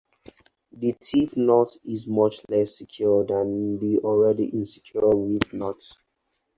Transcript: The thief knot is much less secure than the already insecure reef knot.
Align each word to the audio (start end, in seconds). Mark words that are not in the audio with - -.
The 0.71 0.93
thief 0.93 1.37
knot 1.37 1.77
is 1.83 2.07
much 2.07 2.39
less 2.49 2.75
secure 2.75 3.23
than 3.23 3.77
the 3.77 3.99
already 3.99 4.45
insecure 4.45 5.15
reef 5.15 5.53
knot. 5.53 5.77